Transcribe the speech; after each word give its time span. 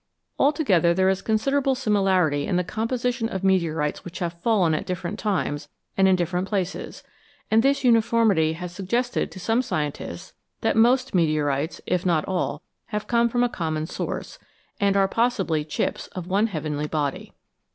Altogether 0.39 0.95
there 0.95 1.09
is 1.09 1.21
considerable 1.21 1.75
similarity 1.75 2.47
in 2.47 2.55
the 2.55 2.63
composition 2.63 3.29
of 3.29 3.43
meteorites 3.43 4.03
which 4.03 4.17
have 4.17 4.41
fallen 4.41 4.73
at 4.73 4.87
different 4.87 5.19
times 5.19 5.69
and 5.95 6.07
in 6.07 6.15
different 6.15 6.47
places, 6.47 7.03
and 7.51 7.61
this 7.61 7.83
uniformity 7.83 8.53
has 8.53 8.71
suggested 8.71 9.29
to 9.29 9.39
some 9.39 9.61
scien 9.61 9.93
tists 9.93 10.33
that 10.61 10.75
most 10.75 11.13
meteorites, 11.13 11.81
if 11.85 12.03
not 12.03 12.27
all, 12.27 12.63
have 12.87 13.05
come 13.05 13.29
from 13.29 13.43
a 13.43 13.47
common 13.47 13.85
source, 13.85 14.39
and 14.79 14.97
are 14.97 15.07
possibly 15.07 15.63
chips 15.63 16.07
of 16.13 16.25
one 16.25 16.47
heavenly 16.47 16.87
body. 16.87 17.31